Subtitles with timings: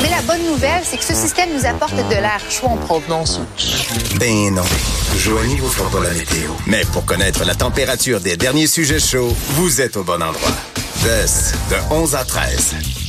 [0.00, 3.40] Mais la bonne nouvelle, c'est que ce système nous apporte de l'air chaud en provenance.
[4.18, 4.62] Ben non.
[5.16, 6.50] Joignez vous pas la météo.
[6.66, 10.56] Mais pour connaître la température des derniers sujets chauds, vous êtes au bon endroit.
[11.02, 13.01] Test de 11 à 13.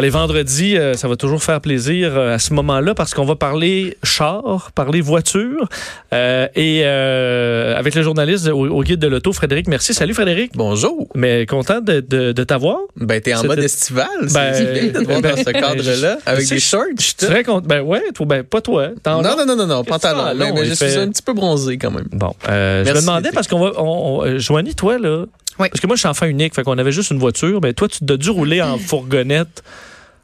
[0.00, 3.34] Les vendredis, euh, ça va toujours faire plaisir euh, à ce moment-là parce qu'on va
[3.34, 5.68] parler char, parler voiture.
[6.14, 9.92] Euh, et euh, avec le journaliste au, au guide de l'auto, Frédéric Merci.
[9.92, 10.52] Salut Frédéric.
[10.54, 11.08] Bonjour.
[11.16, 12.78] Mais content de, de, de t'avoir.
[12.96, 14.06] Ben, t'es en mode estival.
[14.32, 16.84] Ben, c'est de te voir ben, dans ce cadre-là, je- avec des shorts.
[16.98, 17.66] Je suis très content.
[17.66, 18.88] Ben ouais, toi, ben pas toi.
[19.02, 20.34] T'en- Non, non, non, non, non, pantalon.
[20.36, 22.06] Mais, mais je fait- suis un petit peu bronzé quand même.
[22.12, 25.24] Bon, euh, je me demandais parce qu'on va, on, on- euh, Joanie, toi là,
[25.58, 25.68] Oui.
[25.68, 27.60] parce que moi je suis enfant unique, fait qu'on avait juste une voiture.
[27.60, 29.62] Ben toi, tu as dû rouler en fourgonnette.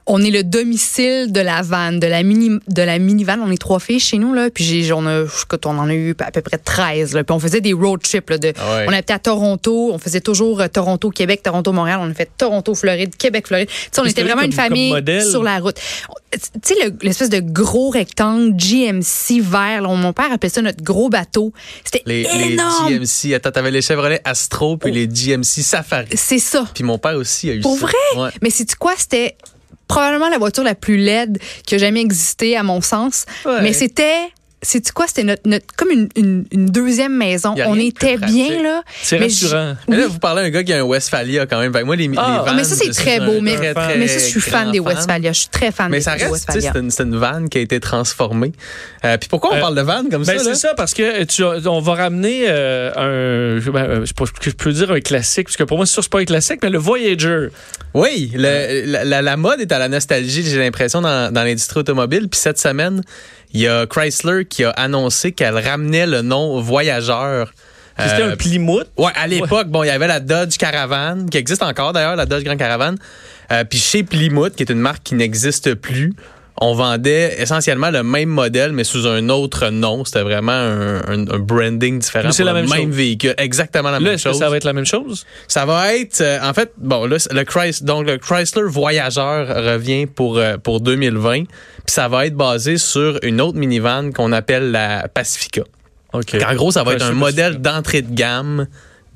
[0.09, 3.41] On est le domicile de la van, de la mini, de la minivan.
[3.45, 5.25] On est trois filles chez nous là, puis j'ai, on a,
[5.65, 7.25] on en a eu à peu près 13 là.
[7.25, 8.85] Puis on faisait des road trips là, de, Ah ouais.
[8.89, 11.99] on habitait à Toronto, on faisait toujours euh, Toronto, Québec, Toronto, Montréal.
[12.01, 13.69] On a fait Toronto, Floride, Québec, Floride.
[13.99, 14.95] On était vraiment comme- une famille
[15.29, 15.77] sur la route.
[16.33, 19.83] Tu sais, le- l'espèce de gros rectangle GMC vert.
[19.83, 21.53] Là, mon père appelait ça notre gros bateau.
[21.85, 22.91] C'était Les, les énorme.
[22.93, 23.35] GMC.
[23.35, 26.07] Attends, t'avais les Chevrolet Astro puis les GMC Safari.
[26.15, 26.65] C'est ça.
[26.75, 27.87] Puis mon père aussi a eu Pour ça.
[27.87, 28.23] vrai?
[28.23, 28.31] Ouais.
[28.43, 28.93] Mais c'est quoi?
[28.97, 29.37] C'était
[29.89, 33.27] probablement la voiture la plus laide qui a jamais existé, à mon sens.
[33.45, 33.63] Ouais.
[33.63, 34.33] Mais c'était.
[34.63, 35.07] C'est quoi?
[35.07, 37.55] C'était notre, notre, comme une, une, une deuxième maison.
[37.67, 38.83] On était bien, là.
[39.03, 39.77] C'est Mais je- rassurant.
[39.87, 41.73] Mais là, vous parlez d'un gars qui a un Westphalia quand même.
[41.85, 43.41] Moi, les, les vannes, mais ça, c'est très un beau.
[43.43, 45.33] Mais, très, très mais ça, je suis fan des Westphalia.
[45.33, 47.61] Je suis très fan Mais des, ça reste, c'est une, c'est une vanne qui a
[47.61, 48.53] été transformée.
[49.05, 50.45] Euh, puis pourquoi on Euh, parle de vanne comme Ben ça?
[50.45, 54.15] c'est ça parce que tu, on va ramener euh, un, je, ben, euh, je sais
[54.15, 56.21] pas que je peux dire un classique parce que pour moi c'est sûr c'est pas
[56.21, 57.49] un classique mais le Voyager.
[57.95, 61.81] Oui, le- la, la- la mode est à la nostalgie, j'ai l'impression, dans, dans l'industrie
[61.81, 62.29] automobile.
[62.29, 63.03] Puis cette semaine,
[63.55, 67.53] il y a Chrysler qui a annoncé qu'elle ramenait le nom Voyageur.
[67.99, 68.87] C'était Euh, un Plymouth?
[68.99, 72.27] Ouais, à l'époque, bon, il y avait la Dodge Caravan, qui existe encore d'ailleurs, la
[72.27, 72.95] Dodge Grand Caravan.
[73.53, 76.13] Euh, Puis chez Plymouth, qui est une marque qui n'existe plus,
[76.61, 80.05] on vendait essentiellement le même modèle, mais sous un autre nom.
[80.05, 82.33] C'était vraiment un, un- un branding différent.
[82.33, 82.95] C'est le même même chose.
[82.97, 83.35] véhicule.
[83.39, 84.39] Exactement la Là même que chose.
[84.39, 85.27] ça va être la même chose?
[85.49, 90.07] Ça va être, euh, en fait, bon, là, le Chrysler, donc le Chrysler Voyageur revient
[90.07, 91.45] pour, euh, pour 2020.
[91.45, 91.49] Puis
[91.89, 95.63] ça va être basé sur une autre minivan qu'on appelle la Pacifica.
[96.13, 96.37] OK.
[96.49, 98.67] En gros, ça va être un modèle d'entrée de gamme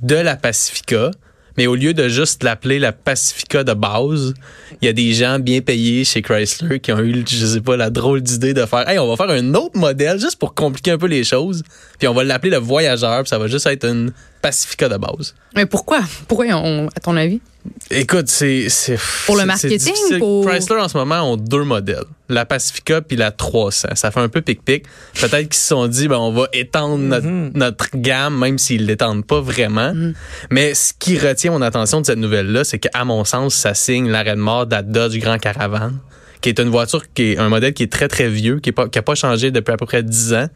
[0.03, 1.11] de la Pacifica.
[1.61, 4.33] Mais au lieu de juste l'appeler la Pacifica de base,
[4.81, 7.77] il y a des gens bien payés chez Chrysler qui ont eu, je sais pas,
[7.77, 10.93] la drôle d'idée de faire, hey, on va faire un autre modèle juste pour compliquer
[10.93, 11.63] un peu les choses.
[11.99, 14.11] Puis on va l'appeler le Voyageur, puis ça va juste être une
[14.43, 15.35] Pacifica de base.
[15.55, 16.01] Mais pourquoi?
[16.29, 17.41] Pourquoi, on, à ton avis?
[17.91, 18.69] Écoute, c'est
[19.27, 23.33] Pour le marketing, pour- Chrysler en ce moment ont deux modèles, la Pacifica puis la
[23.33, 23.89] 300.
[23.97, 24.87] Ça fait un peu pic-pic.
[25.21, 27.51] Peut-être qu'ils se sont dit ben on va étendre notre, Mhm.
[27.55, 29.93] notre gamme même s'ils l'étendent pas vraiment.
[30.51, 33.75] Mais ce qui retient mon attention de cette nouvelle là, c'est qu'à mon sens, ça
[33.75, 35.93] signe l'arrêt de mort de la Dodge Grand Caravan,
[36.41, 38.73] qui est une voiture qui est un modèle qui est très très vieux, qui est
[38.73, 40.49] pas qui a pas changé depuis à peu près 10 ans.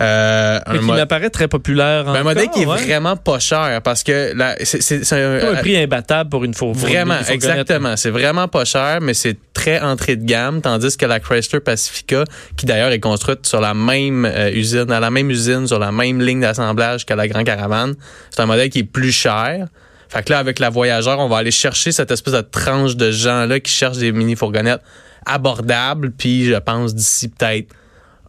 [0.00, 2.04] Euh, Mais un qui m'apparaît très populaire.
[2.04, 2.82] ben, un modèle qui est ouais.
[2.82, 7.96] vraiment pas cher parce que c'est un, un prix imbattable pour une une Vraiment, exactement.
[7.96, 12.24] C'est vraiment pas cher, mais c'est très entrée de gamme, tandis que la Chrysler Pacifica,
[12.56, 15.92] qui d'ailleurs est construite sur la même euh, usine, à la même usine, sur la
[15.92, 17.94] même ligne d'assemblage que la Grand Caravane,
[18.30, 19.66] c'est un modèle qui est plus cher.
[20.08, 23.10] Fait que là, avec la Voyageur, on va aller chercher cette espèce de tranche de
[23.10, 24.82] gens-là qui cherchent des mini-fourgonnettes
[25.26, 27.74] abordables, puis je pense d'ici peut-être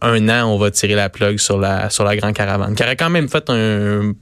[0.02, 2.96] un an, on va tirer la plug sur la, sur la Grand Caravane, qui aurait
[2.96, 4.12] quand même fait un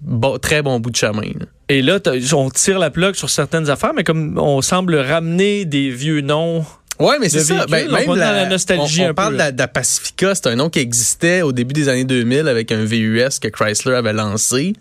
[0.40, 1.32] très bon bout de chemin.
[1.68, 1.98] Et là,
[2.34, 6.64] on tire la plug sur certaines affaires, mais comme on semble ramener des vieux noms.
[7.00, 7.66] Ouais, mais c'est ça.
[7.66, 9.58] Ben, on même va dans la nostalgie on, on un parle peu, de la, de
[9.58, 13.40] la Pacifica, c'est un nom qui existait au début des années 2000 avec un VUS
[13.40, 14.74] que Chrysler avait lancé.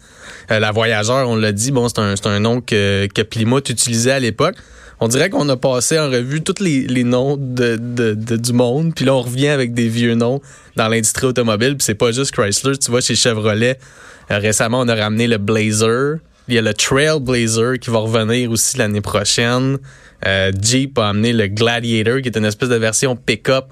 [0.51, 4.12] Euh, la Voyageur, on l'a dit, bon, c'est un, un nom que, que Plymouth utilisait
[4.12, 4.56] à l'époque.
[5.00, 8.53] On dirait qu'on a passé en revue tous les, les noms de, de- de- du
[8.53, 10.40] monde, puis là on revient avec des vieux noms
[10.78, 13.78] dans l'industrie automobile, puis c'est pas juste Chrysler, tu vois chez Chevrolet,
[14.31, 18.52] euh, récemment on a ramené le Blazer, il y a le Trailblazer qui va revenir
[18.52, 19.78] aussi l'année prochaine.
[20.26, 23.66] Euh, Jeep a amené le Gladiator, qui est une espèce de version pick-up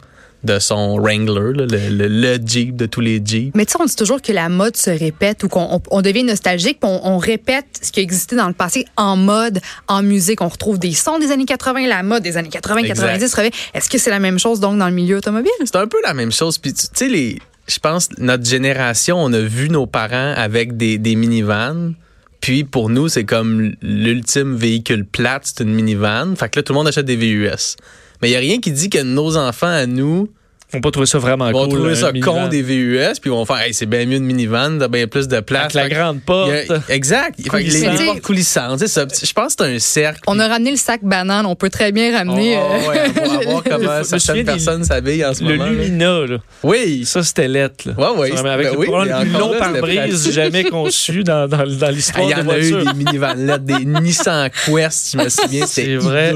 [0.44, 3.52] de son Wrangler, là, le, le- le Jeep de tous les Jeeps.
[3.54, 6.02] Mais tu sais, on dit toujours que la mode se répète ou qu'on on, on
[6.02, 9.60] devient nostalgique, puis on, on répète ce qui a existé dans le passé en mode,
[9.88, 10.42] en musique.
[10.42, 12.96] On retrouve des sons des années 80, la mode des années 80, Exact.
[12.96, 13.52] 90 revient.
[13.76, 15.52] Est-ce que c'est la même chose donc dans le milieu automobile?
[15.64, 16.58] C'est un peu la même chose.
[16.58, 17.38] Puis tu tu sais, les,
[17.68, 21.94] je pense notre génération, on a vu nos parents avec des, des minivans.
[22.42, 26.36] Puis pour nous, c'est comme l'ultime véhicule plate, c'est une minivan.
[26.36, 27.78] Fait que là, tout le monde achète des VUS.
[28.22, 30.28] Mais il n'y a rien qui dit que nos enfants à nous
[30.74, 31.80] vont pas trouver ça vraiment Ils vont cool.
[31.80, 32.34] trouver ça minivan.
[32.44, 35.08] con des VUS, puis ils vont faire, hey, c'est bien mieux de minivan, t'as bien
[35.08, 35.76] plus de place.
[35.76, 36.52] Avec la grande porte.
[36.70, 37.40] a- exact.
[37.42, 39.06] Fait que les, les portes coulissantes, c'est ça.
[39.12, 40.20] Je pense que c'est un cercle.
[40.28, 42.58] On a ramené le sac banane, on peut très bien ramener.
[42.58, 45.44] Oh, euh, ouais, on va voir Je me comment souviens certaines personnes s'habillent en ce
[45.44, 45.66] Le moment.
[45.66, 45.72] là.
[45.72, 46.38] Lumina, là.
[46.64, 47.04] Oui.
[47.06, 47.88] Ça, c'était lettre.
[47.90, 48.14] là.
[48.14, 52.26] Ouais, Avec ben le, oui, le plus long pare-brise jamais conçu dans, dans, dans l'histoire
[52.30, 56.34] Il y en a eu des minivans des Nissan Quest, je me souvian, C'est vrai.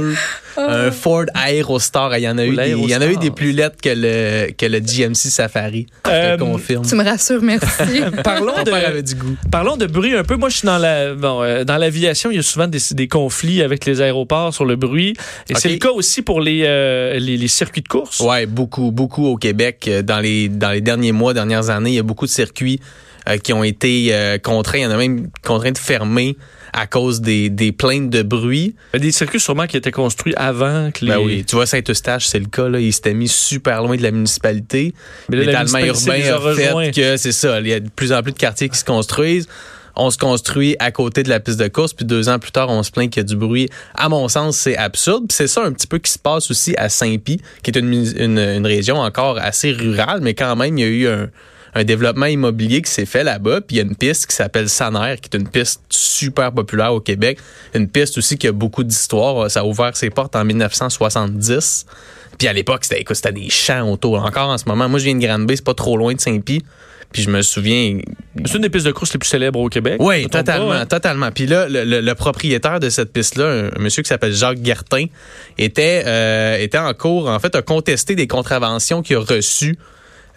[0.58, 3.20] Un Ford Aerostar, il y en a eu, des, il y en a eu L'Aerostar.
[3.24, 4.25] des plus lettres que le,
[4.58, 5.88] que le GMC Safari.
[6.06, 6.86] Je Euh, te confirme.
[6.86, 8.02] Tu me rassures, merci.
[8.24, 9.36] Parlons de, avait du goût.
[9.52, 10.36] Parlons de bruit un peu.
[10.36, 12.32] Moi, je suis dans la bon, euh, dans l'aviation.
[12.32, 15.14] Il y a souvent des, des conflits avec les aéroports sur le bruit.
[15.50, 18.20] Et c'est le cas aussi pour les, euh, les, les circuits de course.
[18.20, 19.90] Ouais, beaucoup, beaucoup au Québec.
[20.04, 22.80] Dans les, dans les derniers mois, dernières années, il y a beaucoup de circuits
[23.28, 24.80] euh, qui ont été euh, contraints.
[24.80, 26.38] Il y en a même contraints de fermer
[26.74, 28.76] à cause des, des plaintes de bruit.
[28.94, 31.12] Des circuits sûrement qui étaient construits avant que les.
[31.12, 32.68] Ben oui, tu vois, Saint-Eustache, c'est le cas.
[32.68, 32.80] Là.
[32.80, 34.94] Il s'était mis super loin de la municipalité.
[35.30, 36.92] Mais là, la municipalité urbain a fait rejoints.
[36.92, 37.60] que c'est ça.
[37.62, 39.48] Il y a de plus en plus de quartiers qui se construisent.
[39.96, 42.70] On se construit à côté de la piste de course, puis deux ans plus tard,
[42.70, 43.70] on se plaint qu'il y a du bruit.
[43.96, 45.24] À mon sens, c'est absurde.
[45.30, 47.94] Puis c'est ça un petit peu qui se passe aussi à Saint-Pie, qui est une,
[47.94, 51.30] une, une région encore assez rurale, mais quand même, il y a eu un,
[51.76, 53.62] un développement immobilier qui s'est fait là-bas.
[53.62, 56.94] Puis il y a une piste qui s'appelle Saner, qui est une piste super populaire
[56.94, 57.38] au Québec.
[57.74, 59.52] Une piste aussi qui a beaucoup d'histoire.
[59.52, 61.86] Ça a ouvert ses portes en 1970.
[62.38, 64.24] Puis à l'époque, c'était écoute, c'était des champs autour.
[64.26, 66.64] Encore en ce moment, moi je viens de Granby, c'est pas trop loin de Saint-Pie.
[67.12, 68.00] Puis je me souviens.
[68.46, 69.98] C'est une des pistes de course les plus célèbres au Québec.
[70.00, 70.86] Oui, totalement, pas, hein?
[70.86, 71.32] totalement.
[71.32, 74.60] Puis là, le, le- le propriétaire de cette piste-là, un, un monsieur qui s'appelle Jacques
[74.60, 75.06] Guertin,
[75.58, 79.78] était, euh, était en cours, en fait, a contesté des contraventions qu'il a reçues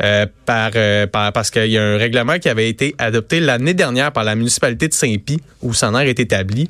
[0.02, 3.74] euh, par, euh, par- parce qu'il y a un règlement qui avait été adopté l'année
[3.74, 6.68] dernière par la municipalité de Saint-Pie, où son air est établi.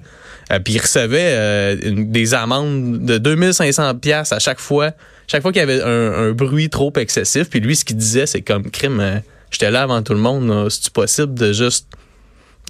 [0.50, 4.92] Euh, puis il recevait une- des amendes de 2500 pièces à chaque fois,
[5.26, 7.50] chaque fois qu'il y avait un, un bruit trop excessif.
[7.50, 9.20] Puis lui, ce qu'il disait, c'est comme crime.
[9.50, 10.68] J'étais là avant tout le monde.
[10.70, 11.86] C'est possible de juste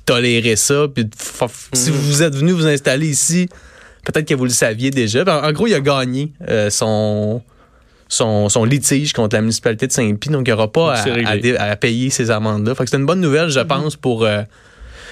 [0.06, 0.86] tolérer ça?
[0.92, 1.08] Puis
[1.72, 3.48] si vous êtes venu vous installer ici,
[4.04, 5.22] peut-être que vous le saviez déjà.
[5.22, 6.32] En, en gros, il a gagné
[6.70, 7.42] son,
[8.08, 10.30] son, son litige contre la municipalité de Saint-Pie.
[10.30, 12.74] Donc, il n'y aura pas à, payer ces amendes-là.
[12.74, 14.42] Fait que c'est une bonne nouvelle, je pense, pour, euh,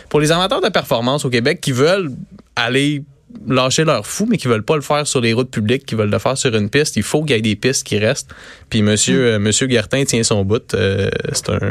[0.08, 2.10] pour les amateurs de performance au Québec qui veulent
[2.56, 3.04] aller
[3.46, 6.10] lâcher leur fou, mais qui veulent pas le faire sur les routes publiques, qui veulent
[6.10, 6.96] le faire sur une piste.
[6.96, 8.30] Il faut qu'il y ait des pistes qui restent.
[8.70, 10.74] Puis monsieur, euh, monsieur Gertin tient son bout.
[10.74, 11.70] Euh, c'est un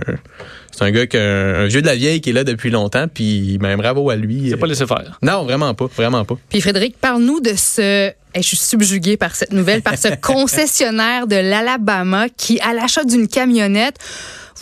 [0.72, 3.08] c'est un gars qui un, un vieux de la vieille qui est là depuis longtemps.
[3.08, 4.50] Puis ben, bravo à lui.
[4.50, 5.18] C'est pas laissé faire.
[5.22, 6.36] Non, vraiment pas, vraiment pas.
[6.50, 8.12] Puis Frédéric, parle-nous de ce.
[8.36, 13.28] Je suis subjuguée par cette nouvelle, par ce concessionnaire de l'Alabama qui, à l'achat d'une
[13.28, 13.96] camionnette,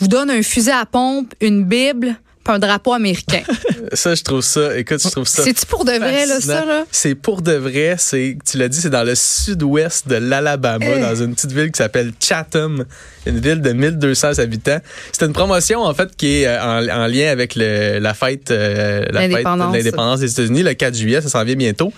[0.00, 3.42] vous donne un fusil à pompe, une Bible, puis un drapeau américain.
[3.94, 4.76] Ça, je trouve ça.
[4.76, 5.42] Écoute, je trouve ça.
[5.44, 6.84] C'est-tu pour de vrai, là, ça, là?
[6.90, 7.94] C'est pour de vrai.
[7.98, 11.00] C'est, tu l'as dit, c'est dans le sud-ouest de l'Alabama, Eh.
[11.00, 12.84] dans une petite ville qui s'appelle Chatham,
[13.26, 14.78] une ville de 1200 habitants.
[15.12, 18.50] C'est une promotion, en fait, qui est euh, en, en lien avec le, la fête,
[18.50, 21.20] euh, la fête de l'indépendance des États-Unis, le 4 juillet.
[21.20, 21.92] Ça s'en vient bientôt.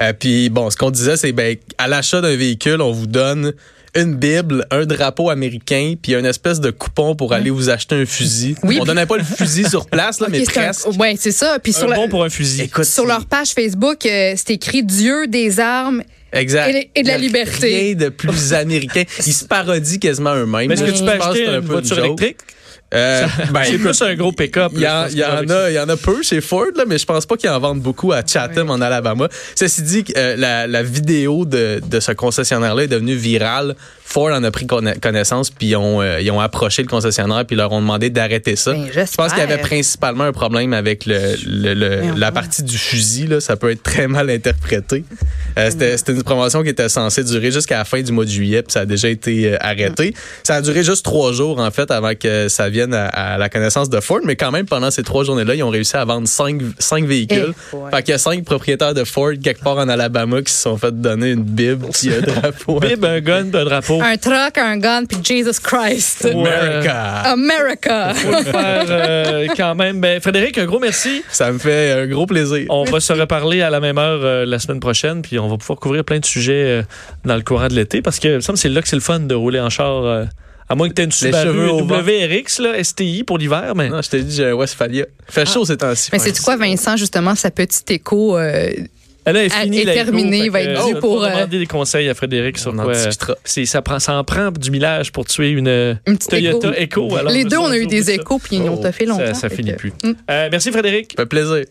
[0.00, 3.52] Euh, Puis, bon, ce qu'on disait, c'est, ben, à l'achat d'un véhicule, on vous donne
[3.96, 8.06] une Bible, un drapeau américain, puis une espèce de coupon pour aller vous acheter un
[8.06, 8.54] fusil.
[8.62, 10.88] Oui, on donnait pas le fusil sur place, là, mais c'est un- presque.
[10.98, 11.58] Ouais, c'est ça.
[11.58, 12.62] Puis sur, Un la- bon pour un fusil.
[12.62, 16.02] Écoute, sur leur page Facebook, euh, c'est écrit Dieu des armes.
[16.32, 16.72] Exact.
[16.72, 17.66] Et- et de la Il y a liberté.
[17.66, 19.02] Rien de plus américain.
[19.26, 20.68] Ils se parodient quasiment eux-mêmes.
[20.68, 22.36] Mais est-ce que tu peux acheter que c'est un une peu voiture électrique?
[22.92, 24.72] Euh, ben, c'est plus un gros pick-up.
[24.74, 27.06] Il y, en, y a, il y en a peu chez Ford, là, mais je
[27.06, 29.28] pense pas qu'ils en vendent beaucoup à Chatham, en Alabama.
[29.54, 33.76] Ceci dit, euh, la, la vidéo de, de ce concessionnaire-là est devenue virale.
[34.04, 37.44] Ford en a pris conna- connaissance, puis ils ont, euh, ils ont approché le concessionnaire,
[37.46, 38.72] puis leur ont demandé d'arrêter ça.
[38.72, 42.32] Ben, je pense qu'il y avait principalement un problème avec le, le- le- Voyons la
[42.32, 43.28] partie du fusil.
[43.28, 45.04] Là, ça peut être très mal interprété.
[45.58, 48.62] Euh, c'était, une promotion qui était censée durer jusqu'à la fin du mois de juillet,
[48.62, 50.12] puis ça a déjà été arrêté.
[50.42, 53.48] Ça a duré juste trois jours, en fait, avant que ça vienne à, à la
[53.48, 56.28] connaissance de Ford, mais quand même, pendant ces trois journées-là, ils ont réussi à vendre
[56.28, 57.52] cinq, cinq véhicules.
[57.72, 57.90] Eh, ouais.
[57.90, 60.76] Fait qu'il y a cinq propriétaires de Ford quelque part en Alabama qui se sont
[60.76, 62.80] fait donner une Bible puis un drapeau.
[62.80, 64.00] Bib, un gun, puis un drapeau.
[64.02, 66.26] Un truck, un gun, puis Jesus Christ.
[66.26, 67.22] America!
[67.32, 68.14] America.
[68.14, 70.00] Faut le faire euh, quand même.
[70.00, 71.22] Ben, Frédéric, un gros merci.
[71.30, 72.66] Ça me fait un gros plaisir.
[72.68, 75.56] On va se reparler à la même heure euh, la semaine prochaine, puis on va
[75.56, 76.82] pouvoir couvrir plein de sujets euh,
[77.24, 79.20] dans le courant de l'été, parce que il me c'est là que c'est le fun
[79.20, 80.26] de rouler en char.
[80.70, 81.68] Euh, à moins que tu aies une Subaru.
[81.70, 85.06] WRX, là, STI pour l'hiver, mais Non, je t'ai dit, j'ai un Westphalia.
[85.28, 86.10] Fait chaud ces temps-ci.
[86.12, 88.70] Mais c'est quoi, Vincent, justement, sa petite écho euh,
[89.22, 91.66] elle est Elle est terminée, écho, va être euh, je vais pour, euh, demander des
[91.66, 92.86] conseils à Frédéric sur quoi.
[92.96, 93.10] euh,
[93.44, 95.68] c'est- ça, prend, ça en prend du millage pour tuer une,
[96.06, 97.04] Une petite Toyota écho.
[97.06, 97.16] Echo.
[97.16, 99.34] alors Les deux, on a eu des échos, puis ils ont Oh, fait longtemps.
[99.34, 99.92] Ça, finit plus.
[100.02, 100.12] Mm.
[100.30, 101.12] Euh, merci Frédéric.
[101.16, 101.64] Ça fait plaisir.